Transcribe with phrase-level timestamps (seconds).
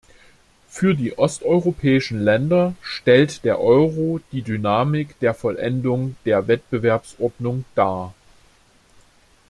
[0.67, 8.11] Für die osteuropäischen Länder stellt der Euro die Dynamik der Vollendung der Wettbewerbsordnung dar.